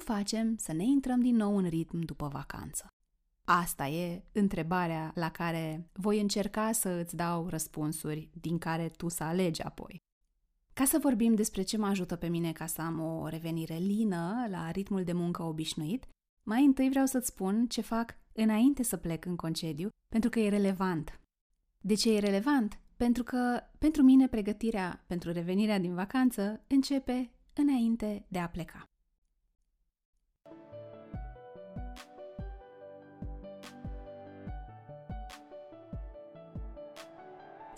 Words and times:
facem 0.00 0.56
să 0.56 0.72
ne 0.72 0.84
intrăm 0.84 1.20
din 1.20 1.36
nou 1.36 1.56
în 1.56 1.68
ritm 1.68 1.98
după 1.98 2.28
vacanță? 2.28 2.86
Asta 3.44 3.86
e 3.86 4.24
întrebarea 4.32 5.12
la 5.14 5.30
care 5.30 5.88
voi 5.92 6.20
încerca 6.20 6.72
să 6.72 6.88
îți 6.88 7.16
dau 7.16 7.48
răspunsuri 7.48 8.30
din 8.40 8.58
care 8.58 8.88
tu 8.88 9.08
să 9.08 9.24
alegi 9.24 9.62
apoi. 9.62 10.02
Ca 10.72 10.84
să 10.84 10.98
vorbim 11.02 11.34
despre 11.34 11.62
ce 11.62 11.76
mă 11.76 11.86
ajută 11.86 12.16
pe 12.16 12.28
mine 12.28 12.52
ca 12.52 12.66
să 12.66 12.82
am 12.82 13.00
o 13.00 13.28
revenire 13.28 13.76
lină 13.76 14.46
la 14.50 14.70
ritmul 14.70 15.04
de 15.04 15.12
muncă 15.12 15.42
obișnuit, 15.42 16.04
mai 16.42 16.64
întâi 16.64 16.88
vreau 16.88 17.06
să-ți 17.06 17.26
spun 17.26 17.66
ce 17.66 17.80
fac 17.80 18.16
înainte 18.32 18.82
să 18.82 18.96
plec 18.96 19.24
în 19.24 19.36
concediu, 19.36 19.88
pentru 20.08 20.30
că 20.30 20.40
e 20.40 20.48
relevant. 20.48 21.20
De 21.78 21.94
ce 21.94 22.14
e 22.14 22.18
relevant? 22.18 22.80
Pentru 22.96 23.22
că 23.22 23.60
pentru 23.78 24.02
mine 24.02 24.28
pregătirea 24.28 25.04
pentru 25.06 25.32
revenirea 25.32 25.78
din 25.78 25.94
vacanță 25.94 26.64
începe 26.66 27.30
înainte 27.54 28.26
de 28.28 28.38
a 28.38 28.48
pleca. 28.48 28.89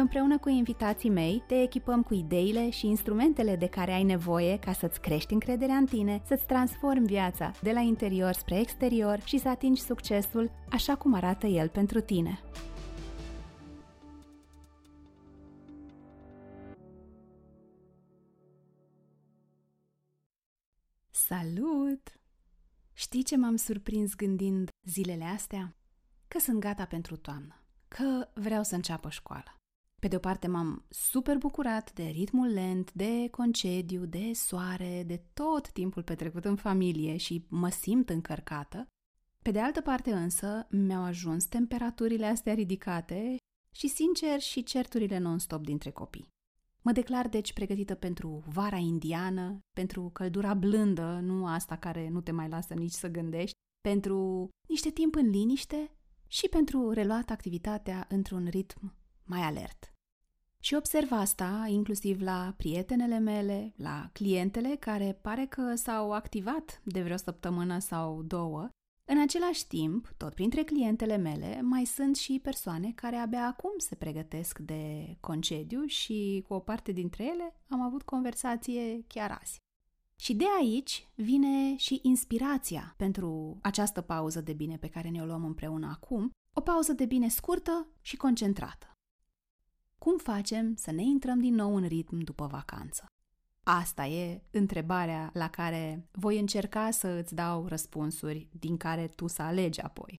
Împreună 0.00 0.38
cu 0.38 0.48
invitații 0.48 1.10
mei, 1.10 1.42
te 1.46 1.62
echipăm 1.62 2.02
cu 2.02 2.14
ideile 2.14 2.70
și 2.70 2.86
instrumentele 2.86 3.56
de 3.56 3.66
care 3.66 3.92
ai 3.92 4.02
nevoie 4.02 4.58
ca 4.58 4.72
să-ți 4.72 5.00
crești 5.00 5.32
încrederea 5.32 5.74
în 5.74 5.86
tine, 5.86 6.22
să-ți 6.26 6.46
transformi 6.46 7.06
viața 7.06 7.52
de 7.62 7.72
la 7.72 7.80
interior 7.80 8.32
spre 8.32 8.60
exterior 8.60 9.20
și 9.24 9.38
să 9.38 9.48
atingi 9.48 9.80
succesul 9.80 10.50
așa 10.70 10.96
cum 10.96 11.14
arată 11.14 11.46
el 11.46 11.68
pentru 11.68 12.00
tine. 12.00 12.40
Salut! 21.10 22.20
Știi 22.92 23.22
ce 23.22 23.36
m-am 23.36 23.56
surprins 23.56 24.14
gândind 24.14 24.68
zilele 24.82 25.24
astea? 25.24 25.76
Că 26.28 26.38
sunt 26.38 26.60
gata 26.60 26.84
pentru 26.84 27.16
toamnă, 27.16 27.62
că 27.88 28.28
vreau 28.34 28.62
să 28.62 28.74
înceapă 28.74 29.10
școala. 29.10 29.57
Pe 30.00 30.08
de 30.08 30.16
o 30.16 30.18
parte 30.18 30.46
m-am 30.46 30.84
super 30.88 31.36
bucurat 31.36 31.92
de 31.92 32.02
ritmul 32.02 32.46
lent, 32.46 32.92
de 32.92 33.28
concediu, 33.30 34.04
de 34.04 34.32
soare, 34.32 35.02
de 35.06 35.22
tot 35.34 35.70
timpul 35.70 36.02
petrecut 36.02 36.44
în 36.44 36.56
familie 36.56 37.16
și 37.16 37.46
mă 37.48 37.68
simt 37.68 38.10
încărcată. 38.10 38.86
Pe 39.42 39.50
de 39.50 39.60
altă 39.60 39.80
parte 39.80 40.12
însă 40.12 40.66
mi-au 40.70 41.02
ajuns 41.02 41.44
temperaturile 41.44 42.26
astea 42.26 42.54
ridicate 42.54 43.36
și 43.74 43.88
sincer 43.88 44.40
și 44.40 44.62
certurile 44.62 45.18
non-stop 45.18 45.64
dintre 45.64 45.90
copii. 45.90 46.28
Mă 46.82 46.92
declar 46.92 47.28
deci 47.28 47.52
pregătită 47.52 47.94
pentru 47.94 48.42
vara 48.46 48.76
indiană, 48.76 49.58
pentru 49.72 50.10
căldura 50.12 50.54
blândă, 50.54 51.20
nu 51.22 51.46
asta 51.46 51.76
care 51.76 52.08
nu 52.08 52.20
te 52.20 52.30
mai 52.30 52.48
lasă 52.48 52.74
nici 52.74 52.92
să 52.92 53.08
gândești, 53.08 53.56
pentru 53.80 54.48
niște 54.68 54.90
timp 54.90 55.14
în 55.14 55.30
liniște 55.30 55.90
și 56.26 56.48
pentru 56.48 56.90
reluat 56.90 57.30
activitatea 57.30 58.06
într-un 58.08 58.46
ritm 58.46 58.97
mai 59.28 59.40
alert. 59.40 59.92
Și 60.60 60.74
observ 60.74 61.12
asta 61.12 61.64
inclusiv 61.68 62.20
la 62.20 62.54
prietenele 62.56 63.18
mele, 63.18 63.72
la 63.76 64.10
clientele 64.12 64.76
care 64.76 65.18
pare 65.22 65.46
că 65.46 65.74
s-au 65.74 66.12
activat 66.12 66.80
de 66.84 67.02
vreo 67.02 67.16
săptămână 67.16 67.78
sau 67.78 68.22
două. 68.22 68.68
În 69.04 69.20
același 69.20 69.66
timp, 69.66 70.14
tot 70.16 70.34
printre 70.34 70.62
clientele 70.62 71.16
mele, 71.16 71.60
mai 71.62 71.84
sunt 71.84 72.16
și 72.16 72.40
persoane 72.42 72.92
care 72.94 73.16
abia 73.16 73.46
acum 73.46 73.70
se 73.76 73.94
pregătesc 73.94 74.58
de 74.58 75.16
concediu 75.20 75.84
și 75.84 76.44
cu 76.48 76.54
o 76.54 76.58
parte 76.58 76.92
dintre 76.92 77.24
ele 77.24 77.54
am 77.68 77.80
avut 77.80 78.02
conversație 78.02 79.04
chiar 79.06 79.38
azi. 79.42 79.60
Și 80.16 80.34
de 80.34 80.44
aici 80.60 81.08
vine 81.14 81.76
și 81.76 81.98
inspirația 82.02 82.94
pentru 82.96 83.58
această 83.62 84.00
pauză 84.00 84.40
de 84.40 84.52
bine 84.52 84.76
pe 84.76 84.88
care 84.88 85.08
ne-o 85.08 85.24
luăm 85.24 85.44
împreună 85.44 85.86
acum, 85.86 86.30
o 86.52 86.60
pauză 86.60 86.92
de 86.92 87.04
bine 87.04 87.28
scurtă 87.28 87.86
și 88.00 88.16
concentrată. 88.16 88.97
Cum 89.98 90.18
facem 90.18 90.74
să 90.76 90.90
ne 90.90 91.02
intrăm 91.02 91.40
din 91.40 91.54
nou 91.54 91.76
în 91.76 91.86
ritm 91.86 92.18
după 92.18 92.46
vacanță? 92.46 93.06
Asta 93.62 94.06
e 94.06 94.42
întrebarea 94.50 95.30
la 95.34 95.50
care 95.50 96.08
voi 96.12 96.38
încerca 96.38 96.90
să 96.90 97.08
îți 97.08 97.34
dau 97.34 97.66
răspunsuri 97.66 98.48
din 98.52 98.76
care 98.76 99.06
tu 99.06 99.26
să 99.26 99.42
alegi 99.42 99.80
apoi. 99.80 100.14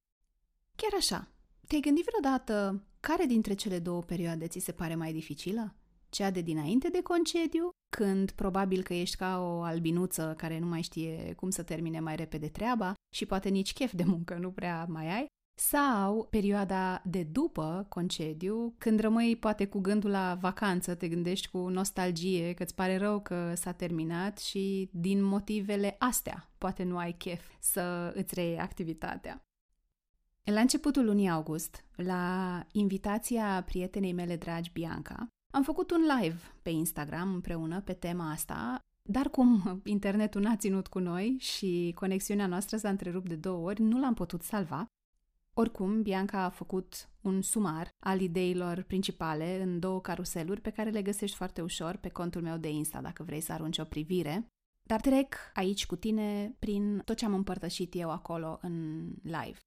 Chiar 0.75 0.91
așa, 0.97 1.27
te-ai 1.67 1.81
gândit 1.81 2.05
vreodată 2.05 2.83
care 2.99 3.25
dintre 3.25 3.53
cele 3.53 3.79
două 3.79 4.01
perioade 4.01 4.47
ți 4.47 4.59
se 4.59 4.71
pare 4.71 4.95
mai 4.95 5.13
dificilă? 5.13 5.75
Cea 6.09 6.31
de 6.31 6.41
dinainte 6.41 6.89
de 6.89 7.01
concediu, 7.01 7.69
când 7.89 8.31
probabil 8.31 8.83
că 8.83 8.93
ești 8.93 9.15
ca 9.15 9.39
o 9.41 9.61
albinuță 9.61 10.33
care 10.37 10.59
nu 10.59 10.65
mai 10.65 10.81
știe 10.81 11.33
cum 11.33 11.49
să 11.49 11.63
termine 11.63 11.99
mai 11.99 12.15
repede 12.15 12.47
treaba 12.47 12.93
și 13.15 13.25
poate 13.25 13.49
nici 13.49 13.73
chef 13.73 13.93
de 13.93 14.03
muncă 14.03 14.37
nu 14.37 14.51
prea 14.51 14.85
mai 14.89 15.15
ai, 15.15 15.25
sau 15.59 16.27
perioada 16.29 17.01
de 17.05 17.23
după 17.23 17.85
concediu, 17.89 18.73
când 18.77 18.99
rămâi 18.99 19.35
poate 19.35 19.67
cu 19.67 19.79
gândul 19.79 20.09
la 20.09 20.37
vacanță, 20.41 20.95
te 20.95 21.07
gândești 21.07 21.47
cu 21.47 21.57
nostalgie 21.57 22.53
că 22.53 22.63
îți 22.63 22.75
pare 22.75 22.97
rău 22.97 23.19
că 23.21 23.53
s-a 23.55 23.71
terminat 23.71 24.37
și 24.37 24.89
din 24.93 25.23
motivele 25.23 25.95
astea 25.97 26.49
poate 26.57 26.83
nu 26.83 26.97
ai 26.97 27.11
chef 27.11 27.41
să 27.59 28.13
îți 28.15 28.33
reiei 28.33 28.59
activitatea. 28.59 29.43
La 30.43 30.59
începutul 30.59 31.05
lunii 31.05 31.29
august, 31.29 31.85
la 31.95 32.65
invitația 32.71 33.63
prietenei 33.65 34.13
mele 34.13 34.35
dragi 34.35 34.71
Bianca, 34.73 35.27
am 35.51 35.63
făcut 35.63 35.91
un 35.91 36.01
live 36.19 36.39
pe 36.61 36.69
Instagram 36.69 37.33
împreună 37.33 37.81
pe 37.81 37.93
tema 37.93 38.31
asta, 38.31 38.79
dar 39.01 39.29
cum 39.29 39.81
internetul 39.85 40.41
n-a 40.41 40.55
ținut 40.55 40.87
cu 40.87 40.99
noi 40.99 41.35
și 41.39 41.91
conexiunea 41.95 42.47
noastră 42.47 42.77
s-a 42.77 42.89
întrerupt 42.89 43.27
de 43.27 43.35
două 43.35 43.65
ori, 43.65 43.81
nu 43.81 43.99
l-am 43.99 44.13
putut 44.13 44.41
salva 44.41 44.89
oricum, 45.59 46.01
Bianca 46.01 46.43
a 46.43 46.49
făcut 46.49 47.09
un 47.21 47.41
sumar 47.41 47.89
al 47.99 48.21
ideilor 48.21 48.81
principale 48.81 49.61
în 49.61 49.79
două 49.79 50.01
caruseluri 50.01 50.61
pe 50.61 50.69
care 50.69 50.89
le 50.89 51.01
găsești 51.01 51.35
foarte 51.35 51.61
ușor 51.61 51.95
pe 51.95 52.09
contul 52.09 52.41
meu 52.41 52.57
de 52.57 52.69
Insta 52.69 53.01
dacă 53.01 53.23
vrei 53.23 53.41
să 53.41 53.51
arunci 53.51 53.77
o 53.77 53.83
privire. 53.83 54.47
Dar 54.81 55.01
trec 55.01 55.35
aici 55.53 55.85
cu 55.85 55.95
tine 55.95 56.55
prin 56.59 57.01
tot 57.05 57.17
ce 57.17 57.25
am 57.25 57.33
împărtășit 57.33 57.95
eu 57.95 58.11
acolo 58.11 58.59
în 58.61 59.07
live. 59.23 59.57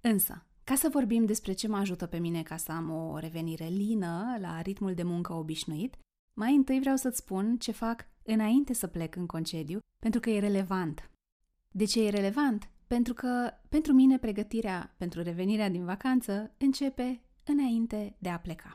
Însă, 0.00 0.46
ca 0.64 0.74
să 0.74 0.88
vorbim 0.92 1.24
despre 1.24 1.52
ce 1.52 1.68
mă 1.68 1.76
ajută 1.76 2.06
pe 2.06 2.18
mine 2.18 2.42
ca 2.42 2.56
să 2.56 2.72
am 2.72 2.90
o 2.90 3.18
revenire 3.18 3.66
lină 3.66 4.36
la 4.40 4.60
ritmul 4.60 4.94
de 4.94 5.02
muncă 5.02 5.32
obișnuit, 5.32 5.96
mai 6.34 6.54
întâi 6.54 6.80
vreau 6.80 6.96
să-ți 6.96 7.18
spun 7.18 7.56
ce 7.56 7.72
fac 7.72 8.08
înainte 8.22 8.72
să 8.72 8.86
plec 8.86 9.16
în 9.16 9.26
concediu, 9.26 9.78
pentru 9.98 10.20
că 10.20 10.30
e 10.30 10.38
relevant. 10.38 11.10
De 11.70 11.84
ce 11.84 12.06
e 12.06 12.10
relevant? 12.10 12.70
Pentru 12.88 13.14
că, 13.14 13.50
pentru 13.68 13.92
mine, 13.92 14.18
pregătirea 14.18 14.94
pentru 14.96 15.22
revenirea 15.22 15.68
din 15.68 15.84
vacanță 15.84 16.54
începe 16.58 17.22
înainte 17.44 18.16
de 18.18 18.28
a 18.28 18.38
pleca. 18.38 18.74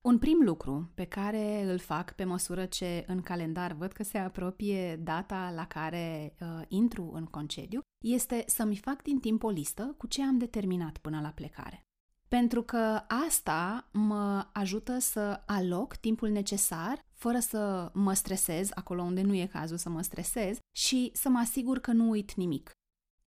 Un 0.00 0.18
prim 0.18 0.38
lucru 0.42 0.90
pe 0.94 1.04
care 1.04 1.70
îl 1.70 1.78
fac 1.78 2.12
pe 2.12 2.24
măsură 2.24 2.64
ce 2.64 3.04
în 3.06 3.20
calendar 3.20 3.72
văd 3.72 3.92
că 3.92 4.02
se 4.02 4.18
apropie 4.18 4.96
data 4.96 5.52
la 5.54 5.66
care 5.66 6.34
uh, 6.40 6.62
intru 6.68 7.10
în 7.14 7.24
concediu 7.24 7.80
este 8.04 8.44
să-mi 8.46 8.76
fac 8.76 9.02
din 9.02 9.18
timp 9.18 9.42
o 9.42 9.50
listă 9.50 9.94
cu 9.98 10.06
ce 10.06 10.22
am 10.22 10.38
determinat 10.38 10.98
până 10.98 11.20
la 11.20 11.28
plecare. 11.28 11.82
Pentru 12.28 12.62
că 12.62 13.02
asta 13.26 13.88
mă 13.92 14.46
ajută 14.52 14.98
să 14.98 15.42
aloc 15.46 15.96
timpul 15.96 16.28
necesar 16.28 17.04
fără 17.12 17.38
să 17.38 17.90
mă 17.94 18.12
stresez 18.12 18.68
acolo 18.74 19.02
unde 19.02 19.22
nu 19.22 19.34
e 19.34 19.46
cazul 19.46 19.76
să 19.76 19.88
mă 19.88 20.02
stresez 20.02 20.58
și 20.76 21.10
să 21.14 21.28
mă 21.28 21.38
asigur 21.38 21.78
că 21.78 21.92
nu 21.92 22.08
uit 22.08 22.34
nimic 22.34 22.72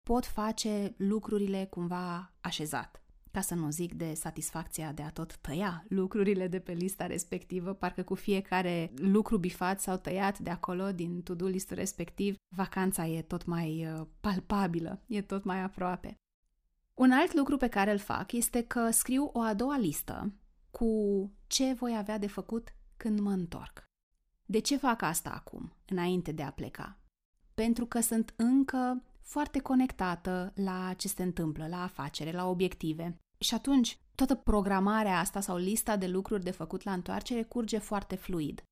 pot 0.08 0.26
face 0.26 0.94
lucrurile 0.98 1.66
cumva 1.66 2.34
așezat. 2.42 3.02
Ca 3.32 3.42
să 3.42 3.56
nu 3.56 3.70
zic 3.70 3.94
de 3.94 4.14
satisfacția 4.14 4.92
de 4.92 5.02
a 5.02 5.10
tot 5.10 5.38
tăia 5.38 5.86
lucrurile 5.88 6.48
de 6.48 6.60
pe 6.60 6.72
lista 6.72 7.06
respectivă, 7.06 7.74
parcă 7.74 8.04
cu 8.04 8.16
fiecare 8.16 8.92
lucru 8.96 9.38
bifat 9.38 9.82
sau 9.82 9.98
tăiat 9.98 10.40
de 10.40 10.50
acolo 10.50 10.92
din 10.92 11.22
to-do 11.22 11.46
listul 11.46 11.76
respectiv, 11.76 12.36
vacanța 12.56 13.06
e 13.06 13.22
tot 13.22 13.46
mai 13.46 13.88
uh, 13.94 14.08
palpabilă, 14.20 15.02
e 15.08 15.22
tot 15.22 15.44
mai 15.44 15.62
aproape. 15.62 16.18
Un 16.94 17.12
alt 17.12 17.34
lucru 17.34 17.58
pe 17.58 17.68
care 17.68 17.92
îl 17.92 18.00
fac 18.00 18.32
este 18.32 18.64
că 18.64 18.90
scriu 18.90 19.30
o 19.34 19.42
a 19.42 19.54
doua 19.54 19.78
listă 19.78 20.34
cu 20.72 21.32
ce 21.48 21.74
voi 21.74 21.98
avea 21.98 22.18
de 22.18 22.28
făcut 22.28 22.74
când 22.98 23.20
mă 23.20 23.32
întorc. 23.32 23.84
De 24.46 24.60
ce 24.60 24.78
fac 24.78 25.02
asta 25.02 25.30
acum, 25.30 25.74
înainte 25.86 26.32
de 26.32 26.44
a 26.44 26.52
pleca? 26.52 26.98
Pentru 27.54 27.86
că 27.86 28.00
sunt 28.00 28.34
încă 28.36 29.02
foarte 29.28 29.60
conectată 29.60 30.52
la 30.56 30.94
ce 30.98 31.08
se 31.08 31.24
întâmplă, 31.24 31.68
la 31.68 31.84
afacere, 31.84 32.32
la 32.32 32.50
obiective. 32.50 33.20
Și 33.38 33.54
atunci, 33.54 34.00
toată 34.16 34.36
programarea 34.36 35.20
asta 35.20 35.40
sau 35.40 35.58
lista 35.58 35.98
de 35.98 36.08
lucruri 36.08 36.44
de 36.44 36.52
făcut 36.52 36.84
la 36.84 36.92
întoarcere 36.92 37.44
curge 37.44 37.78
foarte 37.78 38.16
fluid. 38.16 38.64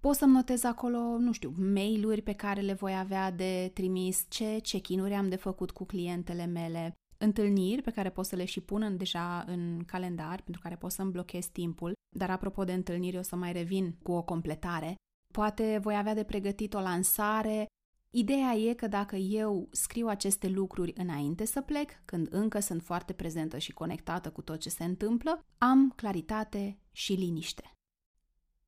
Pot 0.00 0.14
să-mi 0.14 0.32
notez 0.32 0.64
acolo, 0.64 0.98
nu 0.98 1.32
știu, 1.32 1.54
mail-uri 1.56 2.22
pe 2.22 2.32
care 2.32 2.60
le 2.60 2.72
voi 2.72 2.98
avea 2.98 3.30
de 3.30 3.70
trimis, 3.74 4.26
ce 4.28 4.60
check-in-uri 4.62 5.14
am 5.14 5.28
de 5.28 5.36
făcut 5.36 5.70
cu 5.70 5.84
clientele 5.84 6.46
mele, 6.46 6.92
întâlniri 7.18 7.82
pe 7.82 7.90
care 7.90 8.10
pot 8.10 8.26
să 8.26 8.36
le 8.36 8.44
și 8.44 8.60
pun 8.60 8.82
în, 8.82 8.96
deja 8.96 9.44
în 9.46 9.82
calendar, 9.86 10.40
pentru 10.42 10.62
care 10.62 10.76
pot 10.76 10.90
să-mi 10.90 11.10
blochez 11.10 11.46
timpul, 11.46 11.92
dar 12.16 12.30
apropo 12.30 12.64
de 12.64 12.72
întâlniri 12.72 13.18
o 13.18 13.22
să 13.22 13.36
mai 13.36 13.52
revin 13.52 13.96
cu 14.02 14.12
o 14.12 14.22
completare. 14.22 14.94
Poate 15.32 15.78
voi 15.82 15.96
avea 15.96 16.14
de 16.14 16.24
pregătit 16.24 16.74
o 16.74 16.80
lansare. 16.80 17.66
Ideea 18.14 18.54
e 18.54 18.74
că 18.74 18.86
dacă 18.86 19.16
eu 19.16 19.68
scriu 19.70 20.06
aceste 20.06 20.48
lucruri 20.48 20.92
înainte 20.96 21.44
să 21.44 21.60
plec, 21.60 21.90
când 22.04 22.28
încă 22.30 22.60
sunt 22.60 22.82
foarte 22.82 23.12
prezentă 23.12 23.58
și 23.58 23.72
conectată 23.72 24.30
cu 24.30 24.42
tot 24.42 24.60
ce 24.60 24.68
se 24.68 24.84
întâmplă, 24.84 25.44
am 25.58 25.92
claritate 25.96 26.78
și 26.92 27.12
liniște 27.12 27.71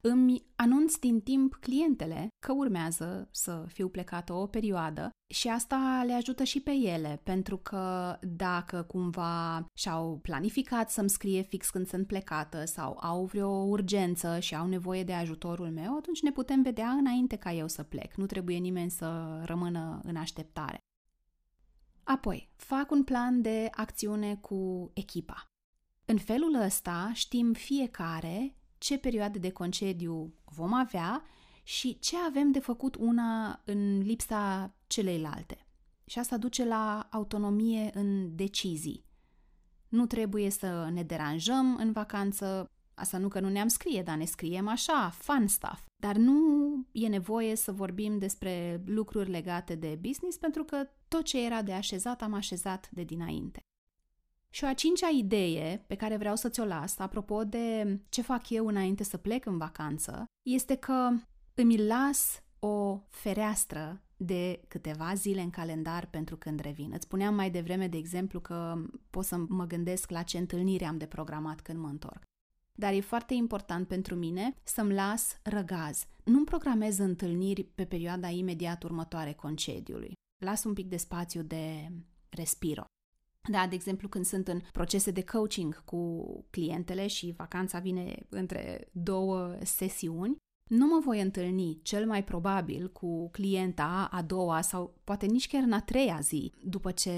îmi 0.07 0.45
anunț 0.57 0.97
din 0.97 1.21
timp 1.21 1.55
clientele 1.55 2.29
că 2.39 2.53
urmează 2.53 3.29
să 3.31 3.65
fiu 3.69 3.89
plecată 3.89 4.33
o 4.33 4.47
perioadă 4.47 5.11
și 5.27 5.49
asta 5.49 6.03
le 6.07 6.13
ajută 6.13 6.45
și 6.45 6.61
pe 6.61 6.71
ele, 6.71 7.21
pentru 7.23 7.57
că 7.57 8.17
dacă 8.23 8.83
cumva 8.83 9.67
și-au 9.79 10.19
planificat 10.23 10.91
să-mi 10.91 11.11
scrie 11.11 11.43
fix 11.43 11.71
când 11.71 11.87
sunt 11.87 12.07
plecată 12.07 12.65
sau 12.65 12.99
au 13.01 13.25
vreo 13.25 13.49
urgență 13.49 14.39
și 14.39 14.55
au 14.55 14.67
nevoie 14.67 15.05
de 15.05 15.13
ajutorul 15.13 15.71
meu, 15.71 15.97
atunci 15.97 16.23
ne 16.23 16.33
putem 16.33 16.63
vedea 16.63 16.89
înainte 16.89 17.37
ca 17.37 17.53
eu 17.53 17.69
să 17.69 17.83
plec. 17.83 18.15
Nu 18.15 18.27
trebuie 18.27 18.57
nimeni 18.57 18.91
să 18.91 19.41
rămână 19.45 20.01
în 20.03 20.17
așteptare. 20.17 20.79
Apoi, 22.03 22.51
fac 22.57 22.91
un 22.91 23.05
plan 23.05 23.43
de 23.43 23.69
acțiune 23.71 24.37
cu 24.37 24.91
echipa. 24.95 25.45
În 26.05 26.19
felul 26.19 26.55
ăsta 26.55 27.11
știm 27.15 27.53
fiecare 27.53 28.57
ce 28.85 28.99
perioade 28.99 29.39
de 29.39 29.51
concediu 29.51 30.35
vom 30.45 30.73
avea 30.73 31.23
și 31.63 31.99
ce 31.99 32.17
avem 32.27 32.51
de 32.51 32.59
făcut 32.59 32.95
una 32.95 33.61
în 33.65 33.99
lipsa 33.99 34.75
celeilalte. 34.87 35.67
Și 36.05 36.19
asta 36.19 36.37
duce 36.37 36.65
la 36.65 37.09
autonomie 37.11 37.91
în 37.95 38.37
decizii. 38.37 39.05
Nu 39.89 40.07
trebuie 40.07 40.51
să 40.51 40.89
ne 40.93 41.03
deranjăm 41.03 41.77
în 41.77 41.93
vacanță, 41.93 42.71
asta 42.95 43.19
nu 43.19 43.29
că 43.29 43.41
nu 43.41 43.49
ne-am 43.49 43.69
scrie, 43.69 44.03
dar 44.03 44.17
ne 44.17 44.25
scriem 44.25 44.69
așa, 44.69 45.11
fun 45.13 45.47
stuff. 45.47 45.85
Dar 45.97 46.17
nu 46.17 46.39
e 46.93 47.09
nevoie 47.09 47.57
să 47.57 47.73
vorbim 47.73 48.19
despre 48.19 48.83
lucruri 48.87 49.31
legate 49.31 49.75
de 49.75 49.99
business 50.01 50.37
pentru 50.37 50.65
că 50.65 50.89
tot 51.09 51.25
ce 51.25 51.45
era 51.45 51.63
de 51.63 51.73
așezat 51.73 52.23
am 52.23 52.33
așezat 52.35 52.89
de 52.91 53.03
dinainte. 53.03 53.61
Și 54.55 54.65
o 54.65 54.67
a 54.67 54.75
cincea 54.75 55.09
idee 55.09 55.85
pe 55.87 55.95
care 55.95 56.17
vreau 56.17 56.37
să 56.37 56.49
ți-o 56.49 56.65
las, 56.65 56.99
apropo 56.99 57.45
de 57.45 57.99
ce 58.09 58.23
fac 58.23 58.51
eu 58.51 58.67
înainte 58.67 59.05
să 59.05 59.17
plec 59.17 59.47
în 59.47 59.59
vacanță, 59.59 60.25
este 60.43 60.75
că 60.75 61.11
îmi 61.55 61.87
las 61.87 62.43
o 62.59 63.01
fereastră 63.09 64.03
de 64.17 64.61
câteva 64.69 65.15
zile 65.15 65.41
în 65.41 65.51
calendar 65.51 66.07
pentru 66.07 66.37
când 66.37 66.61
revin. 66.61 66.91
Îți 66.93 67.05
spuneam 67.05 67.35
mai 67.35 67.51
devreme, 67.51 67.89
de 67.89 67.97
exemplu, 67.97 68.41
că 68.41 68.85
pot 69.11 69.25
să 69.25 69.37
mă 69.37 69.65
gândesc 69.65 70.11
la 70.11 70.23
ce 70.23 70.39
întâlnire 70.39 70.85
am 70.85 70.99
de 70.99 71.07
programat 71.07 71.61
când 71.61 71.79
mă 71.79 71.89
întorc. 71.89 72.23
Dar 72.79 72.93
e 72.93 73.01
foarte 73.01 73.35
important 73.35 73.87
pentru 73.89 74.15
mine 74.15 74.55
să-mi 74.63 74.95
las 74.95 75.39
răgaz. 75.43 76.05
Nu-mi 76.25 76.45
programez 76.45 76.99
întâlniri 76.99 77.65
pe 77.65 77.85
perioada 77.85 78.29
imediat 78.29 78.83
următoare 78.83 79.33
concediului. 79.33 80.13
Las 80.45 80.65
un 80.65 80.73
pic 80.73 80.89
de 80.89 80.97
spațiu 80.97 81.43
de 81.43 81.89
respiro. 82.29 82.85
Da, 83.51 83.67
de 83.67 83.75
exemplu, 83.75 84.09
când 84.09 84.25
sunt 84.25 84.49
în 84.49 84.61
procese 84.73 85.11
de 85.11 85.25
coaching 85.25 85.85
cu 85.85 86.25
clientele 86.51 87.07
și 87.07 87.35
vacanța 87.37 87.79
vine 87.79 88.27
între 88.29 88.89
două 88.93 89.57
sesiuni, 89.63 90.37
nu 90.71 90.87
mă 90.87 91.01
voi 91.05 91.21
întâlni 91.21 91.81
cel 91.83 92.07
mai 92.07 92.25
probabil 92.25 92.91
cu 92.91 93.31
clienta 93.31 94.09
a 94.11 94.23
doua 94.23 94.61
sau 94.61 94.95
poate 95.05 95.27
nici 95.27 95.49
chiar 95.49 95.63
în 95.63 95.73
a 95.73 95.81
treia 95.81 96.19
zi 96.21 96.53
după 96.63 96.91
ce 96.91 97.11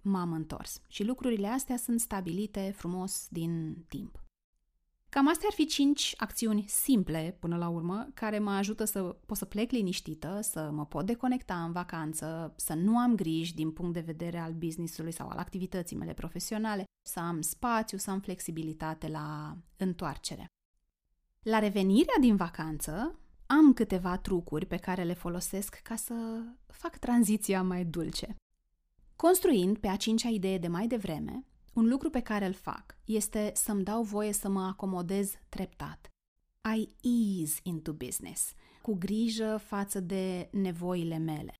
m-am 0.00 0.32
întors. 0.32 0.82
Și 0.86 1.04
lucrurile 1.04 1.46
astea 1.46 1.76
sunt 1.76 2.00
stabilite 2.00 2.72
frumos 2.76 3.26
din 3.30 3.84
timp. 3.88 4.22
Cam 5.14 5.28
astea 5.28 5.46
ar 5.48 5.54
fi 5.54 5.66
cinci 5.66 6.14
acțiuni 6.16 6.64
simple, 6.68 7.36
până 7.40 7.56
la 7.56 7.68
urmă, 7.68 8.08
care 8.14 8.38
mă 8.38 8.50
ajută 8.50 8.84
să 8.84 9.02
pot 9.02 9.36
să 9.36 9.44
plec 9.44 9.70
liniștită, 9.70 10.40
să 10.42 10.70
mă 10.72 10.86
pot 10.86 11.06
deconecta 11.06 11.64
în 11.64 11.72
vacanță, 11.72 12.54
să 12.56 12.74
nu 12.74 12.98
am 12.98 13.14
griji 13.14 13.54
din 13.54 13.70
punct 13.70 13.92
de 13.92 14.00
vedere 14.00 14.38
al 14.38 14.52
businessului 14.52 15.12
sau 15.12 15.28
al 15.28 15.38
activității 15.38 15.96
mele 15.96 16.12
profesionale, 16.12 16.84
să 17.02 17.20
am 17.20 17.40
spațiu, 17.40 17.98
să 17.98 18.10
am 18.10 18.20
flexibilitate 18.20 19.08
la 19.08 19.56
întoarcere. 19.76 20.46
La 21.42 21.58
revenirea 21.58 22.16
din 22.20 22.36
vacanță, 22.36 23.18
am 23.46 23.72
câteva 23.72 24.18
trucuri 24.18 24.66
pe 24.66 24.76
care 24.76 25.02
le 25.02 25.14
folosesc 25.14 25.74
ca 25.74 25.96
să 25.96 26.14
fac 26.66 26.96
tranziția 26.96 27.62
mai 27.62 27.84
dulce. 27.84 28.36
Construind 29.16 29.78
pe 29.78 29.88
a 29.88 29.96
cincea 29.96 30.28
idee 30.28 30.58
de 30.58 30.68
mai 30.68 30.86
devreme, 30.86 31.46
un 31.72 31.88
lucru 31.88 32.10
pe 32.10 32.20
care 32.20 32.46
îl 32.46 32.52
fac 32.52 32.96
este 33.04 33.52
să-mi 33.54 33.84
dau 33.84 34.02
voie 34.02 34.32
să 34.32 34.48
mă 34.48 34.62
acomodez 34.62 35.34
treptat. 35.48 36.08
I 36.76 36.88
ease 37.40 37.60
into 37.62 37.92
business, 37.92 38.52
cu 38.82 38.94
grijă 38.94 39.56
față 39.56 40.00
de 40.00 40.48
nevoile 40.52 41.18
mele. 41.18 41.54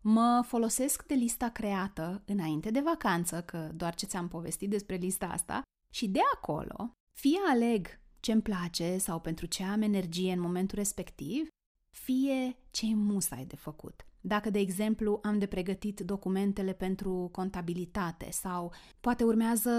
Mă 0.00 0.42
folosesc 0.46 1.06
de 1.06 1.14
lista 1.14 1.48
creată 1.48 2.22
înainte 2.26 2.70
de 2.70 2.80
vacanță, 2.80 3.42
că 3.42 3.70
doar 3.74 3.94
ce 3.94 4.06
ți-am 4.06 4.28
povestit 4.28 4.70
despre 4.70 4.96
lista 4.96 5.26
asta, 5.26 5.62
și 5.90 6.08
de 6.08 6.20
acolo, 6.34 6.94
fie 7.12 7.38
aleg 7.48 8.00
ce-mi 8.20 8.42
place 8.42 8.98
sau 8.98 9.20
pentru 9.20 9.46
ce 9.46 9.64
am 9.64 9.82
energie 9.82 10.32
în 10.32 10.40
momentul 10.40 10.78
respectiv, 10.78 11.48
fie 11.94 12.56
ce-i 12.70 12.94
musai 12.94 13.44
de 13.44 13.56
făcut. 13.56 14.06
Dacă, 14.20 14.50
de 14.50 14.58
exemplu, 14.58 15.20
am 15.22 15.38
de 15.38 15.46
pregătit 15.46 16.00
documentele 16.00 16.72
pentru 16.72 17.28
contabilitate 17.32 18.28
sau 18.30 18.72
poate 19.00 19.24
urmează 19.24 19.70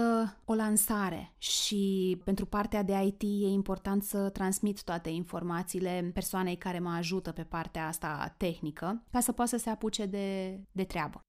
o 0.44 0.54
lansare 0.54 1.34
și 1.38 2.16
pentru 2.24 2.46
partea 2.46 2.82
de 2.82 2.92
IT 3.04 3.22
e 3.22 3.48
important 3.48 4.02
să 4.02 4.28
transmit 4.28 4.82
toate 4.82 5.08
informațiile 5.08 6.10
persoanei 6.14 6.56
care 6.56 6.78
mă 6.78 6.90
ajută 6.90 7.32
pe 7.32 7.42
partea 7.42 7.86
asta 7.86 8.34
tehnică 8.36 9.02
ca 9.10 9.20
să 9.20 9.32
poată 9.32 9.56
să 9.56 9.62
se 9.62 9.70
apuce 9.70 10.06
de, 10.06 10.60
de 10.72 10.84
treabă. 10.84 11.20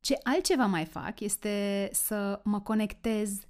Ce 0.00 0.18
altceva 0.22 0.66
mai 0.66 0.84
fac 0.84 1.20
este 1.20 1.88
să 1.92 2.40
mă 2.44 2.60
conectez 2.60 3.40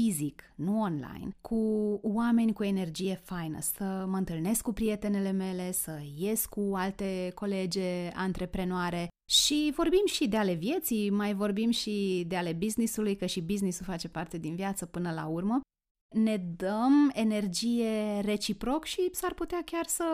fizic, 0.00 0.52
nu 0.54 0.80
online, 0.80 1.28
cu 1.40 1.54
oameni 2.02 2.52
cu 2.52 2.64
energie 2.64 3.20
faină, 3.24 3.60
să 3.60 4.04
mă 4.08 4.16
întâlnesc 4.16 4.62
cu 4.62 4.72
prietenele 4.72 5.30
mele, 5.30 5.72
să 5.72 6.00
ies 6.16 6.46
cu 6.46 6.72
alte 6.74 7.32
colege 7.34 8.10
antreprenoare 8.14 9.08
și 9.30 9.72
vorbim 9.76 10.06
și 10.06 10.28
de 10.28 10.36
ale 10.36 10.52
vieții, 10.52 11.10
mai 11.10 11.34
vorbim 11.34 11.70
și 11.70 12.24
de 12.26 12.36
ale 12.36 12.52
businessului, 12.52 13.16
că 13.16 13.26
și 13.26 13.40
businessul 13.40 13.84
face 13.84 14.08
parte 14.08 14.38
din 14.38 14.54
viață 14.54 14.86
până 14.86 15.12
la 15.12 15.26
urmă. 15.26 15.60
Ne 16.08 16.36
dăm 16.36 17.10
energie 17.14 18.20
reciproc 18.20 18.84
și 18.84 19.08
s-ar 19.12 19.34
putea 19.34 19.62
chiar 19.64 19.86
să 19.86 20.04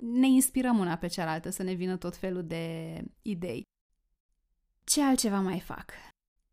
ne 0.00 0.26
inspirăm 0.26 0.78
una 0.78 0.96
pe 0.96 1.06
cealaltă, 1.06 1.50
să 1.50 1.62
ne 1.62 1.72
vină 1.72 1.96
tot 1.96 2.16
felul 2.16 2.42
de 2.42 2.94
idei. 3.22 3.62
Ce 4.84 5.02
altceva 5.02 5.40
mai 5.40 5.60
fac? 5.60 5.92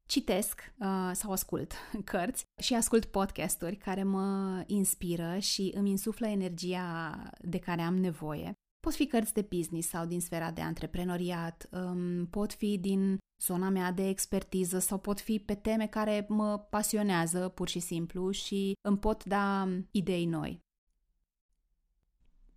Citesc 0.08 0.74
uh, 0.80 1.12
sau 1.14 1.32
ascult 1.32 1.74
cărți 2.12 2.46
și 2.62 2.74
ascult 2.74 3.06
podcasturi 3.06 3.76
care 3.76 4.04
mă 4.04 4.64
inspiră 4.66 5.38
și 5.38 5.72
îmi 5.76 5.90
insuflă 5.90 6.28
energia 6.28 7.22
de 7.42 7.60
care 7.60 7.82
am 7.82 7.98
nevoie. 7.98 8.54
Pot 8.80 8.96
fi 8.96 9.08
cărți 9.08 9.34
de 9.34 9.48
business 9.50 9.88
sau 9.88 10.06
din 10.06 10.22
sfera 10.22 10.52
de 10.52 10.62
antreprenoriat, 10.62 11.70
um, 11.72 12.26
pot 12.26 12.54
fi 12.54 12.78
din 12.78 13.18
zona 13.44 13.70
mea 13.70 13.92
de 13.92 14.08
expertiză 14.08 14.80
sau 14.80 14.98
pot 14.98 15.20
fi 15.20 15.40
pe 15.40 15.56
teme 15.56 15.88
care 15.88 16.26
mă 16.30 16.58
pasionează 16.58 17.50
pur 17.50 17.68
și 17.68 17.80
simplu 17.80 18.32
și 18.32 18.74
îmi 18.82 18.98
pot 18.98 19.24
da 19.24 19.68
idei 19.92 20.26
noi. 20.26 20.66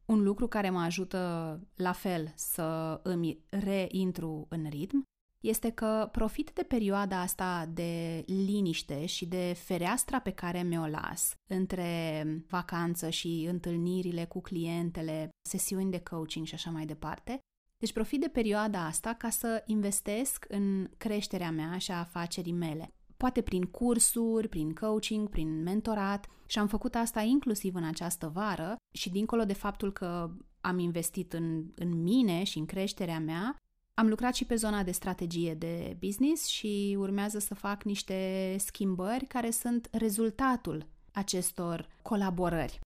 Un 0.04 0.22
lucru 0.22 0.48
care 0.48 0.70
mă 0.70 0.80
ajută 0.80 1.60
la 1.74 1.92
fel 1.92 2.32
să 2.36 3.00
îmi 3.02 3.44
reintru 3.48 4.46
în 4.48 4.68
ritm 4.68 5.09
este 5.40 5.70
că 5.70 6.08
profit 6.12 6.50
de 6.54 6.62
perioada 6.62 7.20
asta 7.20 7.66
de 7.72 8.24
liniște 8.26 9.06
și 9.06 9.26
de 9.26 9.56
fereastra 9.56 10.20
pe 10.20 10.30
care 10.30 10.62
mi-o 10.62 10.86
las 10.86 11.34
între 11.50 12.24
vacanță 12.48 13.10
și 13.10 13.46
întâlnirile 13.48 14.24
cu 14.24 14.40
clientele, 14.40 15.28
sesiuni 15.48 15.90
de 15.90 16.00
coaching 16.00 16.46
și 16.46 16.54
așa 16.54 16.70
mai 16.70 16.86
departe. 16.86 17.38
Deci 17.76 17.92
profit 17.92 18.20
de 18.20 18.28
perioada 18.28 18.84
asta 18.84 19.14
ca 19.14 19.30
să 19.30 19.62
investesc 19.66 20.44
în 20.48 20.90
creșterea 20.96 21.50
mea 21.50 21.78
și 21.78 21.90
a 21.90 21.98
afacerii 21.98 22.52
mele. 22.52 22.94
Poate 23.16 23.40
prin 23.40 23.62
cursuri, 23.62 24.48
prin 24.48 24.74
coaching, 24.74 25.28
prin 25.28 25.62
mentorat 25.62 26.26
și 26.46 26.58
am 26.58 26.66
făcut 26.66 26.94
asta 26.94 27.22
inclusiv 27.22 27.74
în 27.74 27.84
această 27.84 28.28
vară 28.28 28.76
și 28.94 29.10
dincolo 29.10 29.44
de 29.44 29.52
faptul 29.52 29.92
că 29.92 30.30
am 30.60 30.78
investit 30.78 31.32
în, 31.32 31.72
în 31.74 32.02
mine 32.02 32.42
și 32.42 32.58
în 32.58 32.66
creșterea 32.66 33.20
mea, 33.20 33.56
Am 34.00 34.08
lucrat 34.08 34.34
și 34.34 34.44
pe 34.44 34.54
zona 34.54 34.82
de 34.82 34.90
strategie 34.90 35.54
de 35.54 35.96
business 35.98 36.46
și 36.46 36.96
urmează 36.98 37.38
să 37.38 37.54
fac 37.54 37.82
niște 37.82 38.56
schimbări 38.58 39.26
care 39.26 39.50
sunt 39.50 39.88
rezultatul 39.92 40.86
acestor 41.12 41.88
colaborări. 42.02 42.80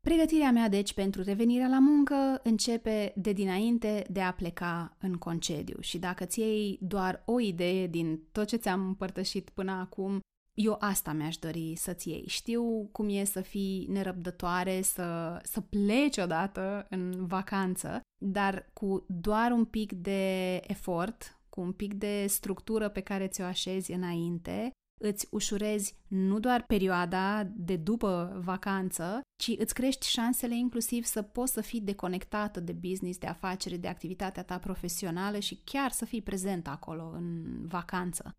Pregătirea 0.00 0.50
mea, 0.50 0.68
deci, 0.68 0.94
pentru 0.94 1.22
revenirea 1.22 1.66
la 1.68 1.78
muncă 1.78 2.40
începe 2.42 3.12
de 3.16 3.32
dinainte 3.32 4.06
de 4.10 4.20
a 4.20 4.32
pleca 4.32 4.96
în 5.00 5.14
concediu 5.14 5.80
și 5.80 5.98
dacă 5.98 6.24
ți 6.24 6.40
iei 6.40 6.78
doar 6.80 7.22
o 7.24 7.40
idee 7.40 7.86
din 7.86 8.22
tot 8.32 8.46
ce 8.46 8.56
ți-am 8.56 8.86
împărtășit 8.86 9.50
până 9.50 9.72
acum, 9.72 10.20
eu 10.58 10.76
asta 10.80 11.12
mi-aș 11.12 11.36
dori 11.36 11.74
să-ți 11.76 12.08
iei. 12.08 12.24
Știu 12.26 12.88
cum 12.92 13.08
e 13.08 13.24
să 13.24 13.40
fii 13.40 13.86
nerăbdătoare, 13.90 14.82
să, 14.82 15.38
să 15.42 15.60
pleci 15.60 16.16
odată 16.16 16.86
în 16.90 17.26
vacanță, 17.26 18.00
dar 18.24 18.70
cu 18.72 19.04
doar 19.08 19.50
un 19.50 19.64
pic 19.64 19.92
de 19.92 20.54
efort, 20.66 21.40
cu 21.48 21.60
un 21.60 21.72
pic 21.72 21.94
de 21.94 22.26
structură 22.28 22.88
pe 22.88 23.00
care 23.00 23.26
ți-o 23.26 23.44
așezi 23.44 23.92
înainte, 23.92 24.70
îți 25.00 25.26
ușurezi 25.30 25.96
nu 26.08 26.38
doar 26.38 26.64
perioada 26.66 27.44
de 27.56 27.76
după 27.76 28.40
vacanță, 28.44 29.20
ci 29.42 29.54
îți 29.58 29.74
crești 29.74 30.08
șansele 30.08 30.56
inclusiv 30.56 31.04
să 31.04 31.22
poți 31.22 31.52
să 31.52 31.60
fii 31.60 31.80
deconectată 31.80 32.60
de 32.60 32.72
business, 32.72 33.18
de 33.18 33.26
afacere, 33.26 33.76
de 33.76 33.88
activitatea 33.88 34.42
ta 34.42 34.58
profesională 34.58 35.38
și 35.38 35.60
chiar 35.64 35.90
să 35.90 36.04
fii 36.04 36.22
prezent 36.22 36.68
acolo 36.68 37.10
în 37.14 37.44
vacanță. 37.66 38.32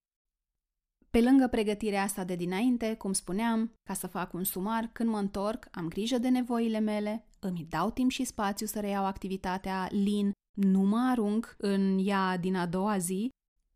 Pe 1.10 1.22
lângă 1.22 1.48
pregătirea 1.48 2.04
asta 2.04 2.24
de 2.24 2.36
dinainte, 2.36 2.96
cum 2.96 3.14
spuneam, 3.14 3.74
ca 3.84 3.94
să 3.94 4.08
fac 4.08 4.34
un 4.34 4.44
sumar, 4.44 4.90
când 4.94 5.10
mă 5.10 5.18
întorc, 5.18 5.68
am 5.72 5.88
grijă 5.88 6.18
de 6.18 6.30
nevoile 6.30 6.80
mele, 6.80 7.26
îmi 7.40 7.66
dau 7.70 7.90
timp 7.90 8.12
și 8.12 8.24
spațiu 8.24 8.66
să 8.66 8.80
reiau 8.80 9.06
activitatea 9.06 9.88
lin, 9.92 10.32
nu 10.54 10.82
mă 10.82 11.08
arunc 11.12 11.56
în 11.58 12.00
ea 12.06 12.38
din 12.38 12.56
a 12.56 12.66
doua 12.66 12.98
zi, 12.98 13.30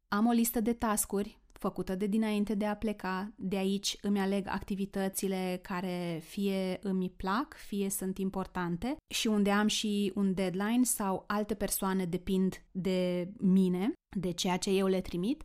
am 0.08 0.26
o 0.26 0.32
listă 0.32 0.60
de 0.60 0.74
tascuri 0.74 1.42
făcută 1.52 1.96
de 1.96 2.08
dinainte 2.08 2.56
de 2.56 2.66
a 2.66 2.76
pleca, 2.76 3.34
de 3.36 3.56
aici 3.56 3.98
îmi 4.02 4.20
aleg 4.20 4.48
activitățile 4.48 5.60
care 5.62 6.22
fie 6.24 6.80
îmi 6.82 7.10
plac, 7.10 7.56
fie 7.56 7.90
sunt 7.90 8.18
importante 8.18 8.96
și 9.08 9.28
unde 9.28 9.52
am 9.52 9.68
și 9.68 10.12
un 10.16 10.34
deadline 10.34 10.84
sau 10.84 11.24
alte 11.28 11.54
persoane 11.54 12.06
depind 12.06 12.64
de 12.72 13.30
mine, 13.40 13.94
de 14.18 14.32
ceea 14.32 14.58
ce 14.58 14.70
eu 14.70 14.88
le 14.88 15.02
trimit 15.02 15.44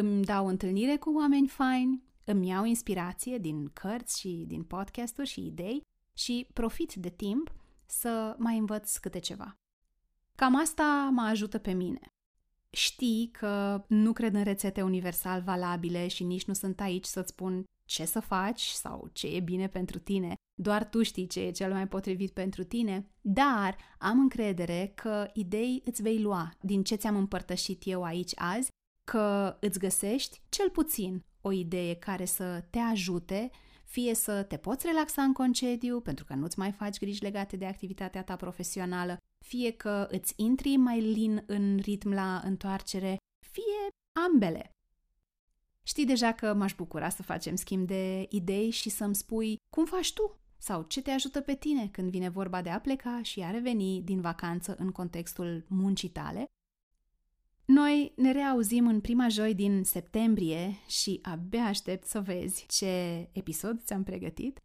îmi 0.00 0.24
dau 0.24 0.46
întâlnire 0.46 0.96
cu 0.96 1.10
oameni 1.10 1.48
faini, 1.48 2.02
îmi 2.24 2.48
iau 2.48 2.64
inspirație 2.64 3.38
din 3.38 3.68
cărți 3.72 4.20
și 4.20 4.44
din 4.46 4.62
podcasturi 4.62 5.28
și 5.28 5.46
idei 5.46 5.80
și 6.12 6.46
profit 6.52 6.94
de 6.94 7.08
timp 7.08 7.54
să 7.86 8.34
mai 8.38 8.58
învăț 8.58 8.96
câte 8.96 9.18
ceva. 9.18 9.56
Cam 10.34 10.60
asta 10.60 11.08
mă 11.12 11.22
ajută 11.22 11.58
pe 11.58 11.72
mine. 11.72 12.00
Știi 12.70 13.30
că 13.32 13.84
nu 13.88 14.12
cred 14.12 14.34
în 14.34 14.42
rețete 14.42 14.82
universal 14.82 15.42
valabile 15.42 16.08
și 16.08 16.24
nici 16.24 16.44
nu 16.44 16.54
sunt 16.54 16.80
aici 16.80 17.04
să-ți 17.04 17.30
spun 17.30 17.64
ce 17.84 18.04
să 18.04 18.20
faci 18.20 18.62
sau 18.62 19.10
ce 19.12 19.26
e 19.26 19.40
bine 19.40 19.68
pentru 19.68 19.98
tine. 19.98 20.34
Doar 20.54 20.88
tu 20.88 21.02
știi 21.02 21.26
ce 21.26 21.40
e 21.40 21.50
cel 21.50 21.72
mai 21.72 21.88
potrivit 21.88 22.32
pentru 22.32 22.64
tine, 22.64 23.10
dar 23.20 23.76
am 23.98 24.18
încredere 24.18 24.92
că 24.94 25.30
idei 25.32 25.82
îți 25.84 26.02
vei 26.02 26.20
lua 26.20 26.52
din 26.60 26.82
ce 26.82 26.94
ți-am 26.94 27.16
împărtășit 27.16 27.82
eu 27.84 28.02
aici 28.02 28.32
azi 28.34 28.68
că 29.10 29.56
îți 29.60 29.78
găsești 29.78 30.40
cel 30.48 30.70
puțin 30.70 31.24
o 31.40 31.52
idee 31.52 31.94
care 31.94 32.24
să 32.24 32.64
te 32.70 32.78
ajute 32.78 33.50
fie 33.84 34.14
să 34.14 34.42
te 34.42 34.56
poți 34.56 34.86
relaxa 34.86 35.22
în 35.22 35.32
concediu 35.32 36.00
pentru 36.00 36.24
că 36.24 36.34
nu-ți 36.34 36.58
mai 36.58 36.72
faci 36.72 36.98
griji 36.98 37.22
legate 37.22 37.56
de 37.56 37.66
activitatea 37.66 38.22
ta 38.22 38.36
profesională, 38.36 39.16
fie 39.44 39.70
că 39.70 40.06
îți 40.10 40.32
intri 40.36 40.76
mai 40.76 41.00
lin 41.00 41.44
în 41.46 41.78
ritm 41.78 42.12
la 42.12 42.40
întoarcere, 42.44 43.16
fie 43.52 43.88
ambele. 44.24 44.70
Știi 45.82 46.06
deja 46.06 46.32
că 46.32 46.54
m-aș 46.54 46.74
bucura 46.74 47.08
să 47.08 47.22
facem 47.22 47.54
schimb 47.54 47.86
de 47.86 48.26
idei 48.28 48.70
și 48.70 48.88
să-mi 48.88 49.14
spui 49.14 49.56
cum 49.70 49.84
faci 49.84 50.12
tu? 50.12 50.40
sau 50.58 50.82
ce 50.82 51.02
te 51.02 51.10
ajută 51.10 51.40
pe 51.40 51.54
tine? 51.54 51.88
când 51.88 52.10
vine 52.10 52.28
vorba 52.28 52.62
de 52.62 52.70
a 52.70 52.80
pleca 52.80 53.20
și 53.22 53.40
a 53.40 53.50
reveni 53.50 54.02
din 54.02 54.20
vacanță 54.20 54.74
în 54.78 54.90
contextul 54.90 55.64
muncii 55.68 56.08
tale 56.08 56.44
noi 57.66 58.12
ne 58.16 58.32
reauzim 58.32 58.86
în 58.86 59.00
prima 59.00 59.28
joi 59.28 59.54
din 59.54 59.84
septembrie 59.84 60.76
și 60.86 61.18
abia 61.22 61.64
aștept 61.64 62.06
să 62.06 62.20
vezi 62.20 62.66
ce 62.68 63.28
episod 63.32 63.82
ți-am 63.82 64.02
pregătit. 64.02 64.62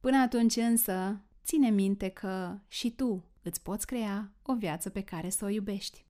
Până 0.00 0.16
atunci 0.16 0.56
însă, 0.56 1.24
ține 1.44 1.70
minte 1.70 2.08
că 2.08 2.58
și 2.68 2.90
tu 2.90 3.24
îți 3.42 3.62
poți 3.62 3.86
crea 3.86 4.32
o 4.42 4.54
viață 4.54 4.90
pe 4.90 5.02
care 5.02 5.28
să 5.28 5.44
o 5.44 5.48
iubești. 5.48 6.09